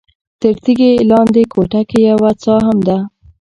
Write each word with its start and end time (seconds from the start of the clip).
تر 0.41 0.53
تیږې 0.63 0.91
لاندې 1.09 1.43
کوټه 1.53 1.81
کې 1.89 1.99
یوه 2.09 2.31
څاه 2.41 2.59
هم 2.65 2.77
ده. 2.87 2.97